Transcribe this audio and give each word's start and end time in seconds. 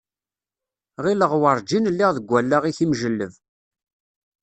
Γileɣ 1.03 1.31
werǧin 1.41 1.89
lliɣ 1.93 2.09
deg 2.15 2.29
wallaɣ-ik 2.31 2.77
imǧelleb. 2.85 3.33